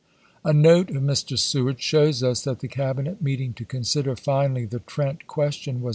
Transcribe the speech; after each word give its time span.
A 0.43 0.51
note 0.51 0.89
of 0.89 1.03
Mr. 1.03 1.37
Seward 1.37 1.79
shows 1.79 2.23
us 2.23 2.41
that 2.43 2.59
the 2.61 2.67
Cabinet 2.67 3.21
meeting 3.21 3.53
to 3.53 3.63
consider 3.65 4.15
finally 4.15 4.65
the 4.65 4.79
Trent 4.79 5.27
question 5.27 5.75
was 5.75 5.89
1861. 5.89 5.89